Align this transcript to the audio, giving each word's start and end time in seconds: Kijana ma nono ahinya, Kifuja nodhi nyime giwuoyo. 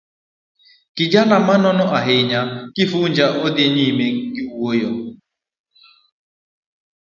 Kijana 0.95 1.35
ma 1.47 1.55
nono 1.63 1.85
ahinya, 1.99 2.41
Kifuja 2.75 3.25
nodhi 3.37 3.65
nyime 3.75 4.05
giwuoyo. 4.33 4.91